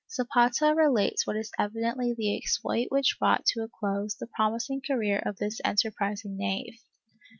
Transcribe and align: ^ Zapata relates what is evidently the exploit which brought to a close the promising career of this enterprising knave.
^ 0.09 0.11
Zapata 0.11 0.73
relates 0.73 1.27
what 1.27 1.35
is 1.35 1.51
evidently 1.59 2.11
the 2.11 2.35
exploit 2.35 2.87
which 2.89 3.17
brought 3.19 3.45
to 3.53 3.61
a 3.61 3.67
close 3.67 4.15
the 4.15 4.25
promising 4.25 4.81
career 4.81 5.21
of 5.23 5.37
this 5.37 5.61
enterprising 5.63 6.35
knave. 6.37 6.73